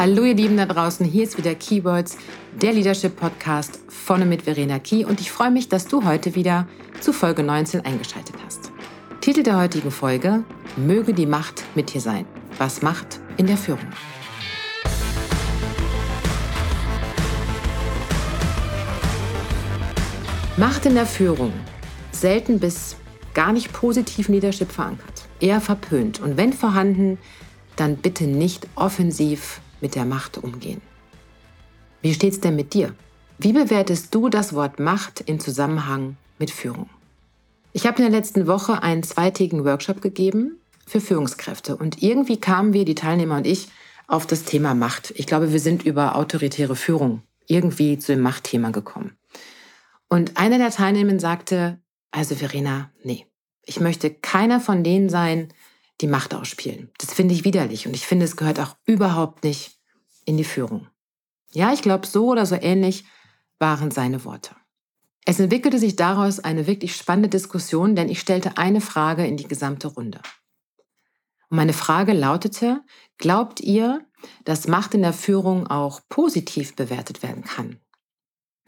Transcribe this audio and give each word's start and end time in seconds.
Hallo 0.00 0.24
ihr 0.24 0.34
Lieben 0.34 0.56
da 0.56 0.64
draußen, 0.64 1.04
hier 1.04 1.24
ist 1.24 1.36
wieder 1.36 1.54
Keywords, 1.54 2.16
der 2.58 2.72
Leadership 2.72 3.16
Podcast 3.16 3.80
von 3.88 4.22
und 4.22 4.30
mit 4.30 4.40
Verena 4.40 4.78
Key 4.78 5.04
und 5.04 5.20
ich 5.20 5.30
freue 5.30 5.50
mich, 5.50 5.68
dass 5.68 5.88
du 5.88 6.06
heute 6.06 6.34
wieder 6.34 6.66
zu 7.02 7.12
Folge 7.12 7.42
19 7.42 7.84
eingeschaltet 7.84 8.34
hast. 8.42 8.72
Titel 9.20 9.42
der 9.42 9.58
heutigen 9.58 9.90
Folge, 9.90 10.42
Möge 10.78 11.12
die 11.12 11.26
Macht 11.26 11.64
mit 11.74 11.92
dir 11.92 12.00
sein. 12.00 12.24
Was 12.56 12.80
Macht 12.80 13.20
in 13.36 13.46
der 13.46 13.58
Führung? 13.58 13.86
Macht 20.56 20.86
in 20.86 20.94
der 20.94 21.04
Führung. 21.04 21.52
Selten 22.10 22.58
bis 22.58 22.96
gar 23.34 23.52
nicht 23.52 23.70
positiv 23.74 24.28
Leadership 24.28 24.72
verankert. 24.72 25.26
Eher 25.40 25.60
verpönt 25.60 26.20
und 26.20 26.38
wenn 26.38 26.54
vorhanden, 26.54 27.18
dann 27.76 27.98
bitte 27.98 28.24
nicht 28.24 28.66
offensiv 28.76 29.60
mit 29.80 29.94
der 29.94 30.04
Macht 30.04 30.38
umgehen. 30.38 30.80
Wie 32.02 32.14
steht's 32.14 32.40
denn 32.40 32.56
mit 32.56 32.74
dir? 32.74 32.94
Wie 33.38 33.52
bewertest 33.52 34.14
du 34.14 34.28
das 34.28 34.54
Wort 34.54 34.78
Macht 34.80 35.20
in 35.20 35.40
Zusammenhang 35.40 36.16
mit 36.38 36.50
Führung? 36.50 36.90
Ich 37.72 37.86
habe 37.86 38.02
in 38.02 38.10
der 38.10 38.18
letzten 38.18 38.46
Woche 38.46 38.82
einen 38.82 39.02
zweitägigen 39.02 39.64
Workshop 39.64 40.00
gegeben 40.00 40.58
für 40.86 41.00
Führungskräfte 41.00 41.76
und 41.76 42.02
irgendwie 42.02 42.38
kamen 42.38 42.72
wir, 42.72 42.84
die 42.84 42.94
Teilnehmer 42.94 43.36
und 43.36 43.46
ich, 43.46 43.68
auf 44.06 44.26
das 44.26 44.44
Thema 44.44 44.74
Macht. 44.74 45.12
Ich 45.16 45.26
glaube, 45.26 45.52
wir 45.52 45.60
sind 45.60 45.84
über 45.84 46.16
autoritäre 46.16 46.74
Führung 46.74 47.22
irgendwie 47.46 47.98
zu 47.98 48.12
dem 48.12 48.22
Machtthema 48.22 48.70
gekommen. 48.70 49.16
Und 50.08 50.36
einer 50.36 50.58
der 50.58 50.70
Teilnehmer 50.70 51.18
sagte, 51.20 51.80
also 52.10 52.34
Verena, 52.34 52.90
nee, 53.04 53.26
ich 53.64 53.78
möchte 53.78 54.10
keiner 54.10 54.60
von 54.60 54.82
denen 54.82 55.08
sein, 55.08 55.48
die 56.00 56.06
Macht 56.06 56.34
ausspielen. 56.34 56.90
Das 56.98 57.12
finde 57.12 57.34
ich 57.34 57.44
widerlich 57.44 57.86
und 57.86 57.94
ich 57.94 58.06
finde, 58.06 58.24
es 58.24 58.36
gehört 58.36 58.60
auch 58.60 58.76
überhaupt 58.86 59.44
nicht 59.44 59.78
in 60.24 60.36
die 60.36 60.44
Führung. 60.44 60.88
Ja, 61.52 61.72
ich 61.72 61.82
glaube, 61.82 62.06
so 62.06 62.28
oder 62.28 62.46
so 62.46 62.56
ähnlich 62.60 63.04
waren 63.58 63.90
seine 63.90 64.24
Worte. 64.24 64.54
Es 65.26 65.38
entwickelte 65.38 65.78
sich 65.78 65.96
daraus 65.96 66.40
eine 66.40 66.66
wirklich 66.66 66.96
spannende 66.96 67.28
Diskussion, 67.28 67.94
denn 67.94 68.08
ich 68.08 68.20
stellte 68.20 68.56
eine 68.56 68.80
Frage 68.80 69.26
in 69.26 69.36
die 69.36 69.48
gesamte 69.48 69.88
Runde. 69.88 70.20
Und 71.50 71.56
meine 71.56 71.72
Frage 71.72 72.12
lautete, 72.12 72.82
glaubt 73.18 73.60
ihr, 73.60 74.06
dass 74.44 74.68
Macht 74.68 74.94
in 74.94 75.02
der 75.02 75.12
Führung 75.12 75.66
auch 75.66 76.00
positiv 76.08 76.74
bewertet 76.76 77.22
werden 77.22 77.44
kann? 77.44 77.80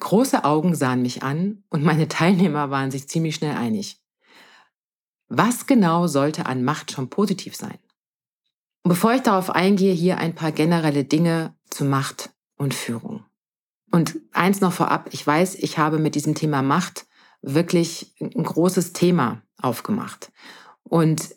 Große 0.00 0.44
Augen 0.44 0.74
sahen 0.74 1.00
mich 1.00 1.22
an 1.22 1.62
und 1.70 1.84
meine 1.84 2.08
Teilnehmer 2.08 2.70
waren 2.70 2.90
sich 2.90 3.08
ziemlich 3.08 3.36
schnell 3.36 3.56
einig. 3.56 4.01
Was 5.34 5.64
genau 5.64 6.08
sollte 6.08 6.44
an 6.44 6.62
Macht 6.62 6.92
schon 6.92 7.08
positiv 7.08 7.56
sein? 7.56 7.78
Und 8.82 8.90
bevor 8.90 9.14
ich 9.14 9.22
darauf 9.22 9.48
eingehe, 9.48 9.94
hier 9.94 10.18
ein 10.18 10.34
paar 10.34 10.52
generelle 10.52 11.04
Dinge 11.04 11.54
zu 11.70 11.86
Macht 11.86 12.34
und 12.56 12.74
Führung. 12.74 13.24
Und 13.90 14.18
eins 14.32 14.60
noch 14.60 14.74
vorab, 14.74 15.08
ich 15.12 15.26
weiß, 15.26 15.54
ich 15.54 15.78
habe 15.78 15.98
mit 15.98 16.16
diesem 16.16 16.34
Thema 16.34 16.60
Macht 16.60 17.06
wirklich 17.40 18.14
ein 18.20 18.42
großes 18.42 18.92
Thema 18.92 19.40
aufgemacht. 19.56 20.30
Und 20.82 21.34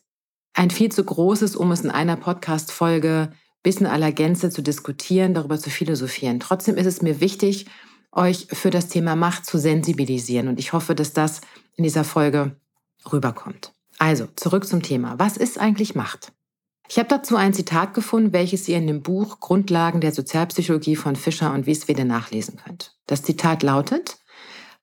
ein 0.53 0.71
viel 0.71 0.91
zu 0.91 1.05
großes, 1.05 1.55
um 1.55 1.71
es 1.71 1.79
in 1.79 1.89
einer 1.89 2.17
Podcast-Folge 2.17 3.31
bis 3.63 3.77
in 3.77 3.85
aller 3.85 4.11
Gänze 4.11 4.49
zu 4.49 4.61
diskutieren, 4.61 5.33
darüber 5.33 5.57
zu 5.57 5.69
philosophieren. 5.69 6.41
Trotzdem 6.41 6.75
ist 6.75 6.85
es 6.85 7.01
mir 7.01 7.21
wichtig, 7.21 7.67
euch 8.11 8.47
für 8.51 8.71
das 8.71 8.89
Thema 8.89 9.15
Macht 9.15 9.45
zu 9.45 9.57
sensibilisieren. 9.57 10.49
Und 10.49 10.59
ich 10.59 10.73
hoffe, 10.73 10.95
dass 10.95 11.13
das 11.13 11.39
in 11.77 11.85
dieser 11.85 12.03
Folge 12.03 12.59
rüberkommt. 13.09 13.74
Also, 13.97 14.27
zurück 14.35 14.67
zum 14.67 14.81
Thema. 14.81 15.19
Was 15.19 15.37
ist 15.37 15.57
eigentlich 15.57 15.95
Macht? 15.95 16.33
Ich 16.87 16.99
habe 16.99 17.09
dazu 17.09 17.35
ein 17.35 17.53
Zitat 17.53 17.93
gefunden, 17.93 18.33
welches 18.33 18.67
ihr 18.67 18.77
in 18.77 18.87
dem 18.87 19.01
Buch 19.01 19.39
Grundlagen 19.39 20.01
der 20.01 20.11
Sozialpsychologie 20.11 20.95
von 20.95 21.15
Fischer 21.15 21.53
und 21.53 21.65
Wieswede 21.65 22.05
nachlesen 22.05 22.57
könnt. 22.63 22.95
Das 23.07 23.23
Zitat 23.23 23.63
lautet, 23.63 24.19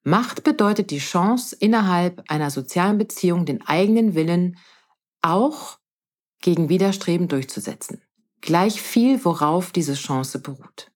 Macht 0.05 0.43
bedeutet 0.43 0.91
die 0.91 0.99
Chance, 0.99 1.57
innerhalb 1.59 2.25
einer 2.29 2.51
sozialen 2.51 2.99
Beziehung 2.99 3.47
den 3.47 3.65
eigenen 3.65 4.17
Willen 4.17 4.59
auch 5.21 5.79
gegen 6.41 6.69
Widerstreben 6.69 7.29
durchzusetzen. 7.29 8.03
Gleich 8.41 8.83
viel, 8.83 9.25
worauf 9.25 9.71
diese 9.71 9.95
Chance 9.95 10.41
beruht. 10.41 10.91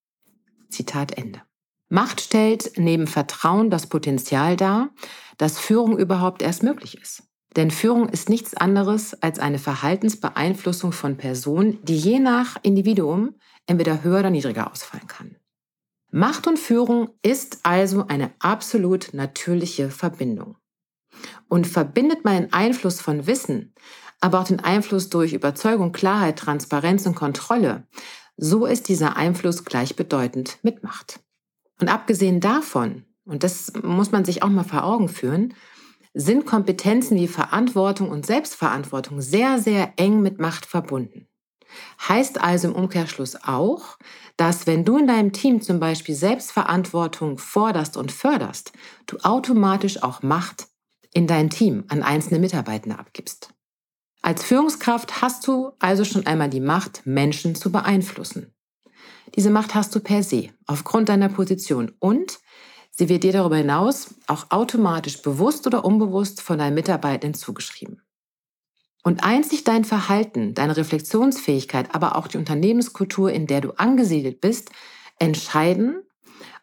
Zitat 0.68 1.16
Ende. 1.16 1.40
Macht 1.88 2.20
stellt 2.20 2.72
neben 2.76 3.06
Vertrauen 3.06 3.70
das 3.70 3.86
Potenzial 3.86 4.56
dar, 4.56 4.90
dass 5.38 5.60
Führung 5.60 5.96
überhaupt 5.96 6.42
erst 6.42 6.64
möglich 6.64 6.98
ist. 7.00 7.22
Denn 7.56 7.70
Führung 7.70 8.10
ist 8.10 8.28
nichts 8.28 8.54
anderes 8.54 9.20
als 9.22 9.38
eine 9.38 9.58
Verhaltensbeeinflussung 9.58 10.92
von 10.92 11.16
Personen, 11.16 11.82
die 11.84 11.96
je 11.96 12.18
nach 12.18 12.58
Individuum 12.62 13.34
entweder 13.66 14.04
höher 14.04 14.20
oder 14.20 14.30
niedriger 14.30 14.70
ausfallen 14.70 15.06
kann. 15.06 15.36
Macht 16.10 16.46
und 16.46 16.58
Führung 16.58 17.10
ist 17.22 17.60
also 17.62 18.06
eine 18.06 18.30
absolut 18.38 19.14
natürliche 19.14 19.90
Verbindung. 19.90 20.56
Und 21.48 21.66
verbindet 21.66 22.24
man 22.24 22.42
den 22.42 22.52
Einfluss 22.52 23.00
von 23.00 23.26
Wissen, 23.26 23.74
aber 24.20 24.40
auch 24.40 24.46
den 24.46 24.60
Einfluss 24.60 25.08
durch 25.08 25.32
Überzeugung, 25.32 25.92
Klarheit, 25.92 26.38
Transparenz 26.38 27.06
und 27.06 27.14
Kontrolle, 27.14 27.86
so 28.36 28.66
ist 28.66 28.88
dieser 28.88 29.16
Einfluss 29.16 29.64
gleichbedeutend 29.64 30.58
mit 30.62 30.82
Macht. 30.82 31.20
Und 31.80 31.88
abgesehen 31.88 32.40
davon, 32.40 33.04
und 33.24 33.42
das 33.42 33.72
muss 33.82 34.12
man 34.12 34.24
sich 34.26 34.42
auch 34.42 34.48
mal 34.48 34.64
vor 34.64 34.84
Augen 34.84 35.08
führen, 35.08 35.54
sind 36.18 36.46
Kompetenzen 36.46 37.18
wie 37.18 37.28
Verantwortung 37.28 38.08
und 38.08 38.24
Selbstverantwortung 38.24 39.20
sehr, 39.20 39.58
sehr 39.58 39.92
eng 39.96 40.22
mit 40.22 40.40
Macht 40.40 40.64
verbunden. 40.64 41.28
Heißt 42.08 42.40
also 42.40 42.68
im 42.68 42.74
Umkehrschluss 42.74 43.36
auch, 43.44 43.98
dass 44.38 44.66
wenn 44.66 44.86
du 44.86 44.96
in 44.96 45.06
deinem 45.06 45.34
Team 45.34 45.60
zum 45.60 45.78
Beispiel 45.78 46.14
Selbstverantwortung 46.14 47.36
forderst 47.36 47.98
und 47.98 48.12
förderst, 48.12 48.72
du 49.06 49.18
automatisch 49.18 50.02
auch 50.02 50.22
Macht 50.22 50.68
in 51.12 51.26
dein 51.26 51.50
Team 51.50 51.84
an 51.88 52.02
einzelne 52.02 52.40
Mitarbeitende 52.40 52.98
abgibst. 52.98 53.50
Als 54.22 54.42
Führungskraft 54.42 55.20
hast 55.20 55.46
du 55.46 55.72
also 55.80 56.04
schon 56.04 56.26
einmal 56.26 56.48
die 56.48 56.60
Macht, 56.60 57.02
Menschen 57.04 57.54
zu 57.54 57.70
beeinflussen. 57.70 58.54
Diese 59.34 59.50
Macht 59.50 59.74
hast 59.74 59.94
du 59.94 60.00
per 60.00 60.22
se, 60.22 60.48
aufgrund 60.66 61.10
deiner 61.10 61.28
Position 61.28 61.92
und 61.98 62.38
Sie 62.98 63.10
wird 63.10 63.24
dir 63.24 63.32
darüber 63.32 63.56
hinaus 63.56 64.14
auch 64.26 64.50
automatisch 64.50 65.20
bewusst 65.20 65.66
oder 65.66 65.84
unbewusst 65.84 66.40
von 66.40 66.58
deinen 66.58 66.74
Mitarbeitenden 66.74 67.34
zugeschrieben. 67.34 68.00
Und 69.02 69.22
einzig 69.22 69.64
dein 69.64 69.84
Verhalten, 69.84 70.54
deine 70.54 70.76
Reflexionsfähigkeit, 70.76 71.94
aber 71.94 72.16
auch 72.16 72.26
die 72.26 72.38
Unternehmenskultur, 72.38 73.30
in 73.30 73.46
der 73.46 73.60
du 73.60 73.72
angesiedelt 73.72 74.40
bist, 74.40 74.70
entscheiden, 75.18 76.02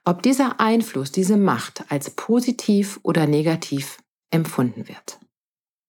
ob 0.06 0.24
dieser 0.24 0.60
Einfluss, 0.60 1.12
diese 1.12 1.38
Macht 1.38 1.86
als 1.90 2.10
positiv 2.10 3.00
oder 3.04 3.28
negativ 3.28 4.00
empfunden 4.32 4.88
wird. 4.90 5.20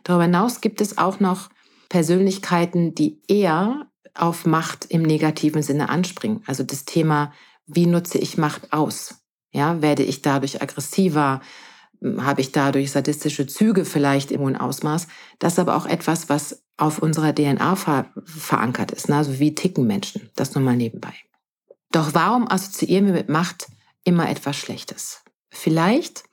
Darüber 0.04 0.24
hinaus 0.24 0.60
gibt 0.60 0.80
es 0.80 0.98
auch 0.98 1.18
noch 1.18 1.48
Persönlichkeiten, 1.88 2.94
die 2.94 3.22
eher 3.26 3.90
auf 4.14 4.46
Macht 4.46 4.84
im 4.90 5.02
negativen 5.02 5.62
Sinne 5.62 5.88
anspringen. 5.88 6.42
Also 6.46 6.62
das 6.62 6.84
Thema, 6.84 7.32
wie 7.66 7.86
nutze 7.86 8.18
ich 8.18 8.36
Macht 8.36 8.72
aus? 8.72 9.23
Ja, 9.54 9.80
werde 9.80 10.02
ich 10.02 10.20
dadurch 10.20 10.60
aggressiver? 10.60 11.40
Hm, 12.00 12.26
habe 12.26 12.40
ich 12.40 12.52
dadurch 12.52 12.90
sadistische 12.90 13.46
Züge 13.46 13.84
vielleicht 13.84 14.32
im 14.32 14.40
hohen 14.40 14.56
Ausmaß? 14.56 15.06
Das 15.38 15.54
ist 15.54 15.58
aber 15.60 15.76
auch 15.76 15.86
etwas, 15.86 16.28
was 16.28 16.64
auf 16.76 16.98
unserer 16.98 17.32
DNA 17.32 17.76
ver 17.76 18.06
verankert 18.24 18.90
ist. 18.90 19.08
Ne? 19.08 19.16
Also 19.16 19.38
wie 19.38 19.54
ticken 19.54 19.86
Menschen? 19.86 20.28
Das 20.34 20.54
nur 20.54 20.64
mal 20.64 20.76
nebenbei. 20.76 21.14
Doch 21.92 22.12
warum 22.14 22.50
assoziieren 22.50 23.06
wir 23.06 23.12
mit 23.12 23.28
Macht 23.28 23.68
immer 24.02 24.28
etwas 24.28 24.56
Schlechtes? 24.56 25.22
Vielleicht, 25.50 26.24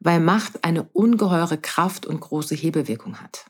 weil 0.00 0.20
Macht 0.20 0.64
eine 0.64 0.84
ungeheure 0.94 1.58
Kraft 1.58 2.06
und 2.06 2.20
große 2.20 2.54
Hebelwirkung 2.54 3.20
hat. 3.20 3.44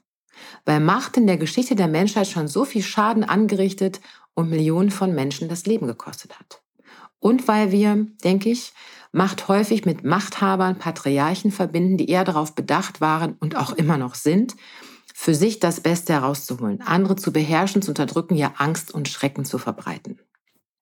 Weil 0.65 0.81
Macht 0.81 1.17
in 1.17 1.29
der 1.29 1.37
Geschichte 1.37 1.77
der 1.77 1.87
Menschheit 1.87 2.27
schon 2.27 2.49
so 2.49 2.65
viel 2.65 2.83
Schaden 2.83 3.23
angerichtet 3.23 4.01
und 4.35 4.51
Millionen 4.51 4.91
von 4.91 5.15
Menschen 5.15 5.49
das 5.49 5.65
Leben 5.65 5.87
gekostet 5.87 6.41
hat. 6.41 6.61
Und 7.21 7.47
weil 7.47 7.71
wir, 7.71 8.09
denke 8.25 8.51
ich, 8.51 8.73
Macht 9.13 9.47
häufig 9.49 9.85
mit 9.85 10.05
Machthabern, 10.05 10.79
Patriarchen 10.79 11.51
verbinden, 11.53 11.99
die 11.99 12.09
eher 12.09 12.25
darauf 12.25 12.55
bedacht 12.55 13.03
waren 13.03 13.37
und 13.41 13.57
auch 13.57 13.73
immer 13.73 13.99
noch 13.99 14.15
sind, 14.15 14.57
für 15.15 15.35
sich 15.35 15.61
das 15.61 15.81
Beste 15.81 16.15
herauszuholen, 16.15 16.81
andere 16.81 17.17
zu 17.17 17.33
beherrschen, 17.33 17.83
zu 17.83 17.91
unterdrücken, 17.91 18.35
ja 18.35 18.55
Angst 18.57 18.93
und 18.93 19.09
Schrecken 19.09 19.45
zu 19.45 19.59
verbreiten. 19.59 20.19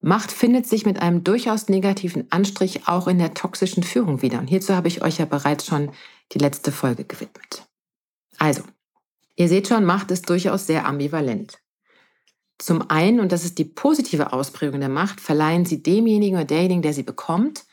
Macht 0.00 0.32
findet 0.32 0.66
sich 0.66 0.86
mit 0.86 1.02
einem 1.02 1.24
durchaus 1.24 1.68
negativen 1.68 2.26
Anstrich 2.30 2.88
auch 2.88 3.06
in 3.06 3.18
der 3.18 3.34
toxischen 3.34 3.82
Führung 3.82 4.22
wieder. 4.22 4.38
Und 4.38 4.46
hierzu 4.46 4.74
habe 4.74 4.88
ich 4.88 5.02
euch 5.02 5.18
ja 5.18 5.26
bereits 5.26 5.66
schon 5.66 5.90
die 6.32 6.38
letzte 6.38 6.72
Folge 6.72 7.04
gewidmet. 7.04 7.66
Also, 8.38 8.62
ihr 9.36 9.48
seht 9.48 9.68
schon, 9.68 9.84
Macht 9.84 10.10
ist 10.10 10.30
durchaus 10.30 10.66
sehr 10.66 10.86
ambivalent. 10.86 11.58
Zum 12.58 12.88
einen, 12.88 13.20
und 13.20 13.32
das 13.32 13.44
ist 13.44 13.58
die 13.58 13.64
positive 13.64 14.32
Ausprägung 14.32 14.80
der 14.80 14.88
Macht, 14.88 15.20
verleihen 15.20 15.66
sie 15.66 15.82
demjenigen 15.82 16.36
oder 16.36 16.46
derjenigen, 16.46 16.82
der 16.82 16.94
sie 16.94 17.02
bekommt, 17.02 17.64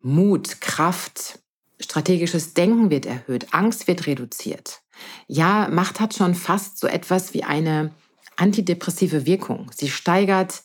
Mut, 0.00 0.60
Kraft, 0.60 1.40
strategisches 1.80 2.54
Denken 2.54 2.90
wird 2.90 3.06
erhöht, 3.06 3.52
Angst 3.52 3.88
wird 3.88 4.06
reduziert. 4.06 4.82
Ja, 5.26 5.68
Macht 5.70 6.00
hat 6.00 6.14
schon 6.14 6.34
fast 6.34 6.78
so 6.78 6.86
etwas 6.86 7.34
wie 7.34 7.44
eine 7.44 7.94
antidepressive 8.36 9.26
Wirkung. 9.26 9.70
Sie 9.74 9.90
steigert 9.90 10.62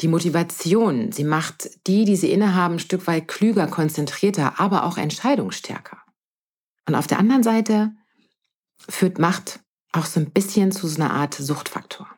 die 0.00 0.08
Motivation. 0.08 1.12
Sie 1.12 1.24
macht 1.24 1.70
die, 1.86 2.04
die 2.04 2.16
sie 2.16 2.32
innehaben, 2.32 2.74
ein 2.74 2.80
Stück 2.80 3.06
weit 3.06 3.28
klüger, 3.28 3.66
konzentrierter, 3.66 4.60
aber 4.60 4.84
auch 4.84 4.96
entscheidungsstärker. 4.96 5.98
Und 6.86 6.94
auf 6.94 7.06
der 7.06 7.18
anderen 7.18 7.42
Seite 7.42 7.92
führt 8.88 9.18
Macht 9.18 9.60
auch 9.92 10.06
so 10.06 10.20
ein 10.20 10.30
bisschen 10.30 10.70
zu 10.70 10.86
so 10.86 11.02
einer 11.02 11.12
Art 11.12 11.34
Suchtfaktor. 11.34 12.08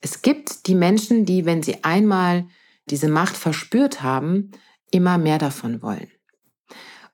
Es 0.00 0.22
gibt 0.22 0.66
die 0.66 0.74
Menschen, 0.74 1.24
die, 1.24 1.46
wenn 1.46 1.62
sie 1.62 1.82
einmal 1.84 2.46
diese 2.86 3.08
Macht 3.08 3.36
verspürt 3.36 4.02
haben, 4.02 4.52
immer 4.90 5.18
mehr 5.18 5.38
davon 5.38 5.82
wollen. 5.82 6.08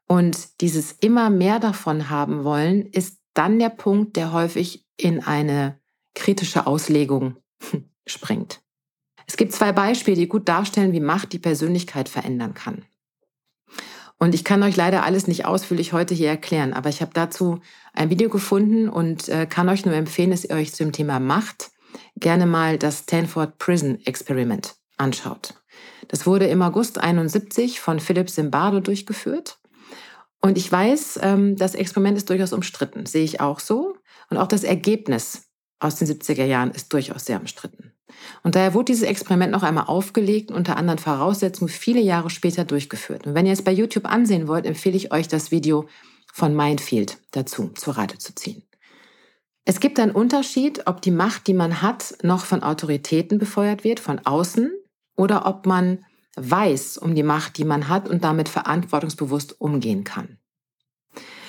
Und 0.06 0.60
dieses 0.60 0.92
immer 0.92 1.30
mehr 1.30 1.58
davon 1.58 2.10
haben 2.10 2.44
wollen, 2.44 2.86
ist 2.86 3.18
dann 3.34 3.58
der 3.58 3.70
Punkt, 3.70 4.16
der 4.16 4.32
häufig 4.32 4.86
in 4.96 5.22
eine 5.22 5.80
kritische 6.14 6.66
Auslegung 6.66 7.36
springt. 8.06 8.60
Es 9.26 9.36
gibt 9.36 9.52
zwei 9.52 9.72
Beispiele, 9.72 10.16
die 10.16 10.28
gut 10.28 10.48
darstellen, 10.48 10.92
wie 10.92 11.00
Macht 11.00 11.32
die 11.32 11.38
Persönlichkeit 11.38 12.08
verändern 12.08 12.54
kann. 12.54 12.84
Und 14.18 14.34
ich 14.34 14.44
kann 14.44 14.62
euch 14.62 14.76
leider 14.76 15.02
alles 15.04 15.26
nicht 15.26 15.46
ausführlich 15.46 15.92
heute 15.92 16.14
hier 16.14 16.28
erklären, 16.28 16.74
aber 16.74 16.90
ich 16.90 17.00
habe 17.00 17.12
dazu 17.12 17.60
ein 17.92 18.10
Video 18.10 18.28
gefunden 18.28 18.88
und 18.88 19.28
äh, 19.28 19.46
kann 19.46 19.68
euch 19.68 19.84
nur 19.84 19.94
empfehlen, 19.94 20.30
dass 20.30 20.44
ihr 20.44 20.54
euch 20.54 20.74
zum 20.74 20.92
Thema 20.92 21.18
Macht 21.18 21.72
gerne 22.16 22.46
mal 22.46 22.78
das 22.78 23.00
Stanford 23.00 23.58
Prison 23.58 23.98
Experiment 24.04 24.76
anschaut. 24.96 25.54
Das 26.08 26.26
wurde 26.26 26.46
im 26.46 26.62
August 26.62 26.98
71 26.98 27.80
von 27.80 28.00
Philip 28.00 28.28
Zimbardo 28.28 28.80
durchgeführt. 28.80 29.58
Und 30.40 30.58
ich 30.58 30.70
weiß, 30.70 31.20
ähm, 31.22 31.56
das 31.56 31.74
Experiment 31.74 32.16
ist 32.18 32.28
durchaus 32.28 32.52
umstritten, 32.52 33.06
sehe 33.06 33.24
ich 33.24 33.40
auch 33.40 33.60
so. 33.60 33.94
Und 34.28 34.38
auch 34.38 34.48
das 34.48 34.64
Ergebnis 34.64 35.44
aus 35.78 35.96
den 35.96 36.08
70er 36.08 36.44
Jahren 36.44 36.70
ist 36.70 36.92
durchaus 36.92 37.24
sehr 37.24 37.40
umstritten. 37.40 37.92
Und 38.42 38.54
daher 38.54 38.74
wurde 38.74 38.86
dieses 38.86 39.04
Experiment 39.04 39.52
noch 39.52 39.62
einmal 39.62 39.86
aufgelegt 39.86 40.50
unter 40.50 40.76
anderen 40.76 40.98
Voraussetzungen 40.98 41.68
viele 41.68 42.00
Jahre 42.00 42.30
später 42.30 42.64
durchgeführt. 42.64 43.26
Und 43.26 43.34
wenn 43.34 43.46
ihr 43.46 43.52
es 43.52 43.62
bei 43.62 43.72
YouTube 43.72 44.06
ansehen 44.06 44.48
wollt, 44.48 44.66
empfehle 44.66 44.96
ich 44.96 45.12
euch 45.12 45.28
das 45.28 45.50
Video 45.50 45.86
von 46.32 46.54
Mindfield 46.54 47.18
dazu 47.30 47.68
zur 47.74 47.96
Rate 47.96 48.18
zu 48.18 48.34
ziehen. 48.34 48.62
Es 49.64 49.78
gibt 49.78 50.00
einen 50.00 50.12
Unterschied, 50.12 50.86
ob 50.86 51.02
die 51.02 51.12
Macht, 51.12 51.46
die 51.46 51.54
man 51.54 51.82
hat, 51.82 52.16
noch 52.22 52.44
von 52.44 52.62
Autoritäten 52.62 53.38
befeuert 53.38 53.84
wird, 53.84 54.00
von 54.00 54.18
außen, 54.18 54.72
oder 55.22 55.46
ob 55.46 55.66
man 55.66 56.04
weiß 56.36 56.98
um 56.98 57.14
die 57.14 57.22
Macht, 57.22 57.58
die 57.58 57.64
man 57.64 57.88
hat 57.88 58.08
und 58.08 58.24
damit 58.24 58.48
verantwortungsbewusst 58.48 59.60
umgehen 59.60 60.02
kann. 60.02 60.38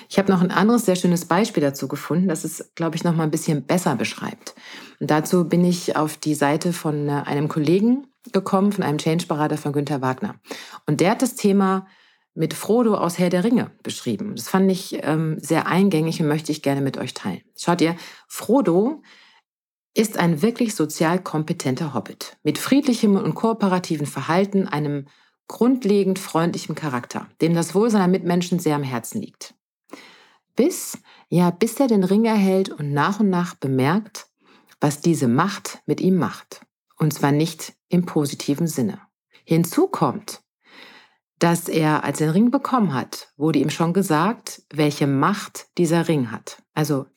Ich 0.10 0.20
habe 0.20 0.31
noch 0.31 0.42
ein 0.42 0.52
anderes 0.52 0.86
sehr 0.86 0.96
schönes 0.96 1.25
Beispiel 1.25 1.64
dazu 1.64 1.88
gefunden, 1.88 2.28
das 2.28 2.44
es, 2.44 2.72
glaube 2.75 2.96
ich, 2.96 3.04
noch 3.04 3.16
mal 3.16 3.24
ein 3.24 3.31
bisschen 3.31 3.66
besser 3.66 3.96
beschreibt. 3.96 4.54
Und 5.00 5.10
dazu 5.10 5.50
bin 5.50 5.66
ich 5.66 5.96
auf 5.96 6.18
die 6.18 6.36
Seite 6.36 6.72
von 6.72 7.10
äh, 7.10 7.24
einem 7.25 7.48
Kollegen 7.48 8.06
gekommen, 8.31 8.72
von 8.72 8.84
einem 8.84 9.00
Change-Berater 9.00 9.58
von 9.58 9.74
Günter 9.74 10.02
Wagner. 10.02 10.36
Und 10.86 11.00
der 11.02 11.12
hat 11.12 11.24
das 11.24 11.34
Thema 11.34 11.88
mit 12.36 12.54
Frodo 12.54 12.94
aus 12.94 13.18
Herr 13.18 13.31
der 13.31 13.44
Ringe 13.44 13.72
beschrieben. 13.81 14.36
Das 14.36 14.50
fand 14.50 14.72
ich 14.72 15.00
ähm, 15.02 15.38
sehr 15.40 15.66
eingängig 15.66 16.22
und 16.22 16.28
möchte 16.28 16.52
ich 16.52 16.62
gerne 16.62 16.81
mit 16.81 16.98
euch 16.98 17.16
teilen. 17.16 17.42
Schaut 17.58 17.81
ihr, 17.81 17.96
Frodo 18.28 19.02
ist 19.94 20.18
ein 20.18 20.42
wirklich 20.42 20.75
sozial 20.75 21.22
kompetenter 21.22 21.94
Hobbit 21.94 22.38
mit 22.44 22.57
friedlichem 22.57 23.16
und 23.16 23.36
kooperativen 23.36 24.07
Verhalten, 24.07 24.68
einem 24.68 25.07
grundlegend 25.48 26.19
freundlichen 26.19 26.75
Charakter, 26.75 27.28
dem 27.42 27.54
das 27.54 27.75
Wohl 27.75 27.90
seiner 27.90 28.07
Mitmenschen 28.07 28.60
sehr 28.60 28.75
am 28.75 28.84
Herzen 28.84 29.22
liegt 29.22 29.56
bis, 30.56 30.98
ja, 31.30 31.51
bis 31.51 31.80
er 31.80 31.88
den 31.88 32.04
Ring 32.04 32.25
erhält 32.25 32.69
und 32.69 32.94
nach 32.94 33.19
und 33.19 33.30
nach 33.30 33.56
bemerkt, 33.56 34.28
was 34.80 35.01
diese 35.01 35.28
Macht 35.28 35.81
mit 35.86 36.01
ihm 36.01 36.18
macht. 36.18 36.66
Und 36.98 37.13
zwar 37.13 37.31
nicht 37.31 37.74
im 37.89 38.06
positiven 38.06 38.68
Sinne. 38.68 39.00
Hinzu 39.46 39.88
kommt, 39.88 40.42
dass 41.39 41.68
er, 41.68 42.04
als 42.04 42.22
er 42.22 42.28
den 42.28 42.34
Ring 42.34 42.51
bekommen 42.51 42.94
hat, 42.94 43.34
wurde 43.36 43.60
ihm 43.60 43.69
schon 43.69 43.94
gesagt, 43.94 44.63
welche 44.72 45.07
Macht 45.07 45.68
dieser 45.78 46.07
Ring 46.07 46.31
hat. 46.31 46.62
Also 46.74 47.07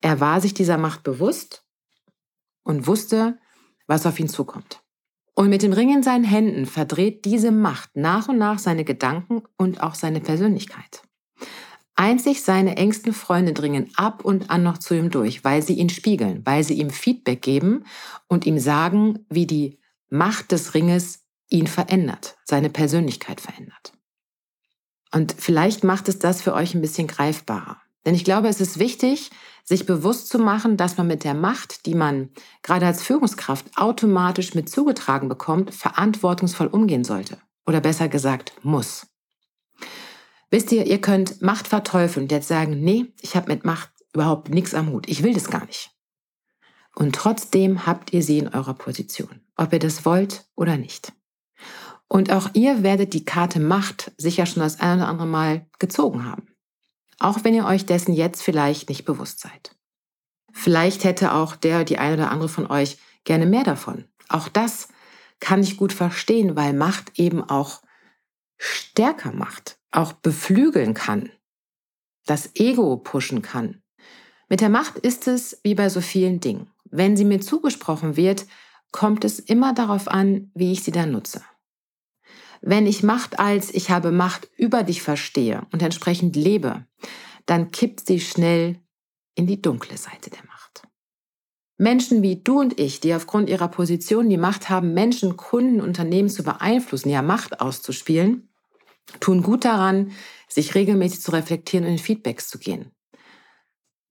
er 0.00 0.20
war 0.20 0.40
sich 0.40 0.52
dieser 0.52 0.78
Macht 0.78 1.02
bewusst 1.02 1.61
und 2.64 2.86
wusste, 2.86 3.38
was 3.86 4.06
auf 4.06 4.18
ihn 4.18 4.28
zukommt. 4.28 4.82
Und 5.34 5.48
mit 5.48 5.62
dem 5.62 5.72
Ring 5.72 5.92
in 5.92 6.02
seinen 6.02 6.24
Händen 6.24 6.66
verdreht 6.66 7.24
diese 7.24 7.50
Macht 7.50 7.96
nach 7.96 8.28
und 8.28 8.38
nach 8.38 8.58
seine 8.58 8.84
Gedanken 8.84 9.42
und 9.56 9.82
auch 9.82 9.94
seine 9.94 10.20
Persönlichkeit. 10.20 11.02
Einzig 11.94 12.42
seine 12.42 12.76
engsten 12.76 13.12
Freunde 13.12 13.52
dringen 13.52 13.90
ab 13.96 14.24
und 14.24 14.50
an 14.50 14.62
noch 14.62 14.78
zu 14.78 14.94
ihm 14.94 15.10
durch, 15.10 15.44
weil 15.44 15.62
sie 15.62 15.74
ihn 15.74 15.90
spiegeln, 15.90 16.42
weil 16.44 16.64
sie 16.64 16.74
ihm 16.74 16.90
Feedback 16.90 17.42
geben 17.42 17.84
und 18.28 18.46
ihm 18.46 18.58
sagen, 18.58 19.26
wie 19.28 19.46
die 19.46 19.78
Macht 20.08 20.52
des 20.52 20.74
Ringes 20.74 21.24
ihn 21.48 21.66
verändert, 21.66 22.36
seine 22.44 22.70
Persönlichkeit 22.70 23.40
verändert. 23.40 23.92
Und 25.14 25.34
vielleicht 25.38 25.84
macht 25.84 26.08
es 26.08 26.18
das 26.18 26.40
für 26.40 26.54
euch 26.54 26.74
ein 26.74 26.80
bisschen 26.80 27.06
greifbarer. 27.06 27.80
Denn 28.04 28.14
ich 28.14 28.24
glaube, 28.24 28.48
es 28.48 28.60
ist 28.60 28.78
wichtig, 28.78 29.30
sich 29.64 29.86
bewusst 29.86 30.28
zu 30.28 30.38
machen, 30.38 30.76
dass 30.76 30.96
man 30.96 31.06
mit 31.06 31.24
der 31.24 31.34
Macht, 31.34 31.86
die 31.86 31.94
man 31.94 32.30
gerade 32.62 32.86
als 32.86 33.02
Führungskraft 33.02 33.66
automatisch 33.76 34.54
mit 34.54 34.68
zugetragen 34.68 35.28
bekommt, 35.28 35.74
verantwortungsvoll 35.74 36.66
umgehen 36.66 37.04
sollte. 37.04 37.38
Oder 37.66 37.80
besser 37.80 38.08
gesagt, 38.08 38.52
muss. 38.62 39.06
Wisst 40.50 40.72
ihr, 40.72 40.86
ihr 40.86 41.00
könnt 41.00 41.40
Macht 41.40 41.68
verteufeln 41.68 42.24
und 42.24 42.32
jetzt 42.32 42.48
sagen, 42.48 42.80
nee, 42.80 43.06
ich 43.20 43.36
habe 43.36 43.52
mit 43.52 43.64
Macht 43.64 43.90
überhaupt 44.12 44.50
nichts 44.50 44.74
am 44.74 44.90
Hut. 44.90 45.08
Ich 45.08 45.22
will 45.22 45.32
das 45.32 45.48
gar 45.48 45.64
nicht. 45.64 45.90
Und 46.94 47.14
trotzdem 47.14 47.86
habt 47.86 48.12
ihr 48.12 48.22
sie 48.22 48.38
in 48.38 48.48
eurer 48.48 48.74
Position, 48.74 49.40
ob 49.56 49.72
ihr 49.72 49.78
das 49.78 50.04
wollt 50.04 50.44
oder 50.54 50.76
nicht. 50.76 51.12
Und 52.06 52.30
auch 52.30 52.50
ihr 52.52 52.82
werdet 52.82 53.14
die 53.14 53.24
Karte 53.24 53.60
Macht 53.60 54.12
sicher 54.18 54.44
schon 54.44 54.62
das 54.62 54.80
ein 54.80 54.98
oder 54.98 55.08
andere 55.08 55.26
Mal 55.26 55.66
gezogen 55.78 56.26
haben. 56.26 56.51
Auch 57.22 57.44
wenn 57.44 57.54
ihr 57.54 57.66
euch 57.66 57.86
dessen 57.86 58.12
jetzt 58.12 58.42
vielleicht 58.42 58.88
nicht 58.88 59.04
bewusst 59.04 59.40
seid. 59.40 59.76
Vielleicht 60.52 61.04
hätte 61.04 61.32
auch 61.32 61.56
der, 61.56 61.84
die 61.84 61.98
eine 61.98 62.14
oder 62.14 62.30
andere 62.30 62.48
von 62.48 62.66
euch 62.66 62.98
gerne 63.24 63.46
mehr 63.46 63.64
davon. 63.64 64.04
Auch 64.28 64.48
das 64.48 64.88
kann 65.40 65.62
ich 65.62 65.76
gut 65.76 65.92
verstehen, 65.92 66.56
weil 66.56 66.72
Macht 66.72 67.18
eben 67.18 67.42
auch 67.42 67.82
stärker 68.58 69.32
macht 69.32 69.78
auch 69.92 70.14
beflügeln 70.14 70.94
kann, 70.94 71.30
das 72.26 72.50
Ego 72.56 72.96
pushen 72.96 73.42
kann. 73.42 73.82
Mit 74.48 74.60
der 74.60 74.70
Macht 74.70 74.98
ist 74.98 75.28
es 75.28 75.60
wie 75.62 75.74
bei 75.74 75.88
so 75.88 76.00
vielen 76.00 76.40
Dingen. 76.40 76.70
Wenn 76.84 77.16
sie 77.16 77.24
mir 77.24 77.40
zugesprochen 77.40 78.16
wird, 78.16 78.46
kommt 78.90 79.24
es 79.24 79.38
immer 79.38 79.72
darauf 79.72 80.08
an, 80.08 80.50
wie 80.54 80.72
ich 80.72 80.82
sie 80.82 80.92
dann 80.92 81.12
nutze. 81.12 81.42
Wenn 82.62 82.86
ich 82.86 83.02
Macht 83.02 83.40
als 83.40 83.74
ich 83.74 83.90
habe 83.90 84.12
Macht 84.12 84.48
über 84.56 84.84
dich 84.84 85.02
verstehe 85.02 85.66
und 85.72 85.82
entsprechend 85.82 86.36
lebe, 86.36 86.86
dann 87.44 87.72
kippt 87.72 88.06
sie 88.06 88.20
schnell 88.20 88.78
in 89.34 89.48
die 89.48 89.60
dunkle 89.60 89.96
Seite 89.96 90.30
der 90.30 90.44
Macht. 90.46 90.86
Menschen 91.76 92.22
wie 92.22 92.36
du 92.36 92.60
und 92.60 92.78
ich, 92.78 93.00
die 93.00 93.14
aufgrund 93.14 93.48
ihrer 93.50 93.66
Position 93.66 94.28
die 94.28 94.36
Macht 94.36 94.70
haben, 94.70 94.94
Menschen, 94.94 95.36
Kunden, 95.36 95.80
Unternehmen 95.80 96.28
zu 96.28 96.44
beeinflussen, 96.44 97.10
ja 97.10 97.20
Macht 97.20 97.60
auszuspielen, 97.60 98.48
tun 99.18 99.42
gut 99.42 99.64
daran, 99.64 100.12
sich 100.48 100.76
regelmäßig 100.76 101.20
zu 101.20 101.32
reflektieren 101.32 101.84
und 101.84 101.92
in 101.92 101.98
Feedbacks 101.98 102.46
zu 102.46 102.60
gehen, 102.60 102.92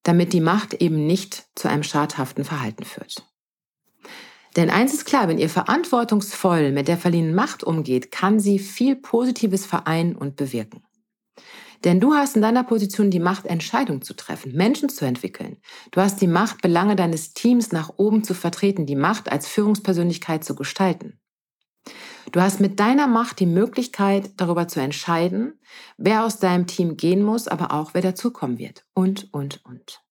damit 0.04 0.34
die 0.34 0.42
Macht 0.42 0.74
eben 0.74 1.08
nicht 1.08 1.48
zu 1.56 1.70
einem 1.70 1.84
schadhaften 1.84 2.44
Verhalten 2.44 2.84
führt. 2.84 3.31
Denn 4.56 4.70
eins 4.70 4.94
ist 4.94 5.06
klar, 5.06 5.28
wenn 5.28 5.38
ihr 5.38 5.50
verantwortungsvoll 5.50 6.72
mit 6.72 6.88
der 6.88 6.98
verliehenen 6.98 7.34
Macht 7.34 7.64
umgeht, 7.64 8.12
kann 8.12 8.40
sie 8.40 8.60
viel 8.60 8.96
Positives 8.96 9.66
vereinen 9.66 10.16
und 10.16 10.36
bewirken. 10.36 10.84
Denn 11.84 12.00
du 12.00 12.14
hast 12.14 12.36
in 12.36 12.42
deiner 12.42 12.64
Position 12.64 13.10
die 13.10 13.20
Macht, 13.20 13.46
Entscheidungen 13.46 14.02
zu 14.02 14.14
treffen, 14.14 14.54
Menschen 14.54 14.90
zu 14.90 15.06
entwickeln. 15.06 15.58
Du 15.92 16.02
hast 16.02 16.22
die 16.22 16.28
Macht, 16.28 16.62
Belange 16.62 16.96
deines 16.96 17.34
Teams 17.34 17.72
nach 17.72 17.94
oben 17.98 18.24
zu 18.24 18.34
vertreten, 18.34 18.86
die 18.86 18.96
Macht 18.96 19.32
als 19.32 19.48
Führungspersönlichkeit 19.48 20.44
zu 20.44 20.56
gestalten. 20.56 21.20
Du 22.32 22.40
hast 22.40 22.60
mit 22.60 22.80
deiner 22.80 23.08
Macht 23.08 23.40
die 23.40 23.48
Möglichkeit, 23.48 24.32
darüber 24.38 24.68
zu 24.68 24.80
entscheiden, 24.80 25.60
wer 25.98 26.24
aus 26.24 26.38
deinem 26.38 26.68
Team 26.68 26.98
gehen 26.98 27.24
muss, 27.24 27.48
aber 27.48 27.72
auch 27.72 27.94
wer 27.94 28.02
dazukommen 28.02 28.60
wird. 28.60 28.86
Und, 28.94 29.34
und, 29.34 29.66
und. 29.66 30.04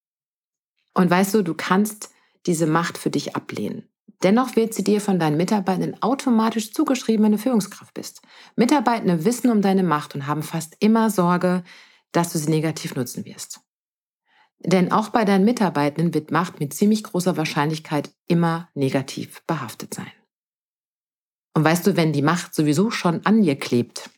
Und 0.92 1.08
weißt 1.08 1.34
du, 1.34 1.42
du 1.42 1.54
kannst 1.54 2.10
diese 2.46 2.66
Macht 2.66 2.98
für 2.98 3.10
dich 3.10 3.36
ablehnen. 3.36 3.89
Dennoch 4.22 4.54
wird 4.54 4.74
sie 4.74 4.84
dir 4.84 5.00
von 5.00 5.18
deinen 5.18 5.38
Mitarbeitenden 5.38 6.02
automatisch 6.02 6.72
zugeschrieben, 6.72 7.24
wenn 7.24 7.32
du 7.32 7.38
Führungskraft 7.38 7.94
bist. 7.94 8.20
Mitarbeitende 8.54 9.24
wissen 9.24 9.50
um 9.50 9.62
deine 9.62 9.82
Macht 9.82 10.14
und 10.14 10.26
haben 10.26 10.42
fast 10.42 10.76
immer 10.80 11.08
Sorge, 11.08 11.62
dass 12.12 12.32
du 12.32 12.38
sie 12.38 12.50
negativ 12.50 12.94
nutzen 12.96 13.24
wirst. 13.24 13.60
Denn 14.58 14.92
auch 14.92 15.08
bei 15.08 15.24
deinen 15.24 15.46
Mitarbeitenden 15.46 16.12
wird 16.12 16.30
Macht 16.30 16.60
mit 16.60 16.74
ziemlich 16.74 17.02
großer 17.02 17.38
Wahrscheinlichkeit 17.38 18.10
immer 18.26 18.68
negativ 18.74 19.42
behaftet 19.46 19.94
sein. 19.94 20.12
Und 21.54 21.64
weißt 21.64 21.86
du, 21.86 21.96
wenn 21.96 22.12
die 22.12 22.22
Macht 22.22 22.54
sowieso 22.54 22.90
schon 22.90 23.24
an 23.24 23.40
dir 23.40 23.56
klebt, 23.56 24.10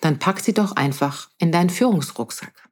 dann 0.00 0.18
pack 0.18 0.40
sie 0.40 0.54
doch 0.54 0.76
einfach 0.76 1.30
in 1.38 1.50
deinen 1.50 1.68
Führungsrucksack. 1.68 2.68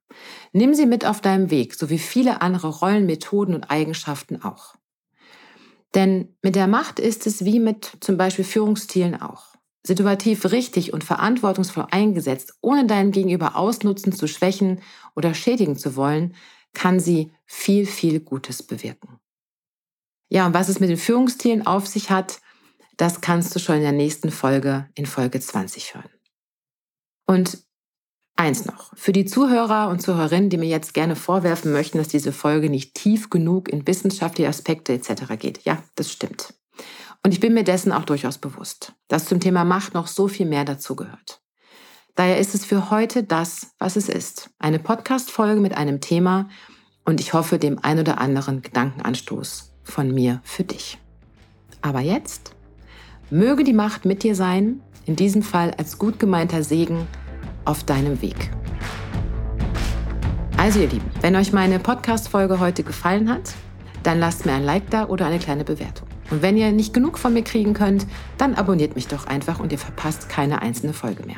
Nimm 0.52 0.72
sie 0.72 0.86
mit 0.86 1.04
auf 1.04 1.20
deinem 1.20 1.50
Weg, 1.50 1.74
so 1.74 1.90
wie 1.90 1.98
viele 1.98 2.40
andere 2.40 2.68
Rollen, 2.68 3.06
Methoden 3.06 3.54
und 3.54 3.70
Eigenschaften 3.70 4.42
auch. 4.42 4.77
Denn 5.94 6.36
mit 6.42 6.54
der 6.54 6.66
Macht 6.66 6.98
ist 6.98 7.26
es 7.26 7.44
wie 7.44 7.60
mit 7.60 7.96
zum 8.00 8.16
Beispiel 8.16 8.44
Führungsstilen 8.44 9.20
auch. 9.20 9.54
Situativ 9.86 10.44
richtig 10.46 10.92
und 10.92 11.04
verantwortungsvoll 11.04 11.86
eingesetzt, 11.90 12.58
ohne 12.60 12.86
deinen 12.86 13.10
Gegenüber 13.10 13.56
ausnutzen, 13.56 14.12
zu 14.12 14.26
schwächen 14.26 14.82
oder 15.16 15.34
schädigen 15.34 15.76
zu 15.76 15.96
wollen, 15.96 16.34
kann 16.74 17.00
sie 17.00 17.32
viel, 17.46 17.86
viel 17.86 18.20
Gutes 18.20 18.62
bewirken. 18.62 19.18
Ja, 20.30 20.46
und 20.46 20.54
was 20.54 20.68
es 20.68 20.80
mit 20.80 20.90
den 20.90 20.98
Führungsstilen 20.98 21.66
auf 21.66 21.86
sich 21.86 22.10
hat, 22.10 22.40
das 22.98 23.20
kannst 23.20 23.54
du 23.54 23.58
schon 23.58 23.76
in 23.76 23.82
der 23.82 23.92
nächsten 23.92 24.30
Folge, 24.30 24.90
in 24.94 25.06
Folge 25.06 25.40
20 25.40 25.94
hören. 25.94 26.10
Und 27.26 27.67
eins 28.38 28.64
noch, 28.64 28.92
für 28.94 29.12
die 29.12 29.24
Zuhörer 29.24 29.88
und 29.88 30.00
Zuhörerinnen, 30.00 30.48
die 30.48 30.58
mir 30.58 30.68
jetzt 30.68 30.94
gerne 30.94 31.16
vorwerfen 31.16 31.72
möchten, 31.72 31.98
dass 31.98 32.08
diese 32.08 32.32
Folge 32.32 32.70
nicht 32.70 32.94
tief 32.94 33.30
genug 33.30 33.68
in 33.68 33.86
wissenschaftliche 33.86 34.48
Aspekte 34.48 34.92
etc. 34.92 35.36
geht. 35.38 35.64
Ja, 35.64 35.82
das 35.96 36.10
stimmt. 36.10 36.54
Und 37.24 37.32
ich 37.32 37.40
bin 37.40 37.52
mir 37.52 37.64
dessen 37.64 37.92
auch 37.92 38.04
durchaus 38.04 38.38
bewusst, 38.38 38.92
dass 39.08 39.26
zum 39.26 39.40
Thema 39.40 39.64
Macht 39.64 39.94
noch 39.94 40.06
so 40.06 40.28
viel 40.28 40.46
mehr 40.46 40.64
dazugehört. 40.64 41.42
Daher 42.14 42.38
ist 42.38 42.54
es 42.54 42.64
für 42.64 42.90
heute 42.90 43.24
das, 43.24 43.72
was 43.78 43.96
es 43.96 44.08
ist. 44.08 44.50
Eine 44.58 44.78
Podcast-Folge 44.78 45.60
mit 45.60 45.76
einem 45.76 46.00
Thema 46.00 46.48
und 47.04 47.20
ich 47.20 47.32
hoffe 47.32 47.58
dem 47.58 47.78
ein 47.82 47.98
oder 47.98 48.20
anderen 48.20 48.62
Gedankenanstoß 48.62 49.72
von 49.82 50.14
mir 50.14 50.40
für 50.44 50.64
dich. 50.64 50.98
Aber 51.82 52.00
jetzt 52.00 52.54
möge 53.30 53.64
die 53.64 53.72
Macht 53.72 54.04
mit 54.04 54.22
dir 54.22 54.34
sein, 54.34 54.80
in 55.06 55.16
diesem 55.16 55.42
Fall 55.42 55.72
als 55.76 55.98
gut 55.98 56.18
gemeinter 56.18 56.62
Segen 56.62 57.06
auf 57.64 57.84
deinem 57.84 58.20
Weg. 58.22 58.50
Also 60.56 60.80
ihr 60.80 60.88
Lieben, 60.88 61.08
wenn 61.20 61.36
euch 61.36 61.52
meine 61.52 61.78
Podcast-Folge 61.78 62.58
heute 62.58 62.82
gefallen 62.82 63.30
hat, 63.30 63.54
dann 64.02 64.18
lasst 64.18 64.46
mir 64.46 64.52
ein 64.52 64.64
Like 64.64 64.90
da 64.90 65.06
oder 65.06 65.26
eine 65.26 65.38
kleine 65.38 65.64
Bewertung. 65.64 66.08
Und 66.30 66.42
wenn 66.42 66.56
ihr 66.56 66.72
nicht 66.72 66.92
genug 66.92 67.18
von 67.18 67.32
mir 67.32 67.42
kriegen 67.42 67.74
könnt, 67.74 68.06
dann 68.36 68.54
abonniert 68.54 68.96
mich 68.96 69.06
doch 69.06 69.26
einfach 69.26 69.60
und 69.60 69.72
ihr 69.72 69.78
verpasst 69.78 70.28
keine 70.28 70.60
einzelne 70.60 70.92
Folge 70.92 71.24
mehr. 71.24 71.36